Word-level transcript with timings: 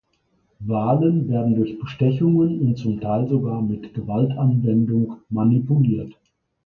Wahlen 0.61 1.29
werden 1.29 1.53
durch 1.53 1.79
Bestechungen 1.79 2.59
und 2.61 2.75
zum 2.75 2.99
Teil 2.99 3.27
sogar 3.27 3.61
mit 3.61 3.93
Gewaltanwendung 3.93 5.17
manipuliert. 5.29 6.13